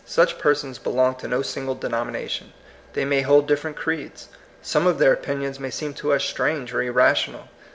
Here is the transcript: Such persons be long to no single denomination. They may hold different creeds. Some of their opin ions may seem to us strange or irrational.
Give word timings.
Such 0.03 0.39
persons 0.39 0.79
be 0.79 0.89
long 0.89 1.13
to 1.17 1.27
no 1.27 1.43
single 1.43 1.75
denomination. 1.75 2.53
They 2.93 3.05
may 3.05 3.21
hold 3.21 3.47
different 3.47 3.77
creeds. 3.77 4.29
Some 4.59 4.87
of 4.87 4.97
their 4.97 5.13
opin 5.13 5.41
ions 5.43 5.59
may 5.59 5.69
seem 5.69 5.93
to 5.93 6.13
us 6.13 6.23
strange 6.23 6.73
or 6.73 6.81
irrational. 6.81 7.49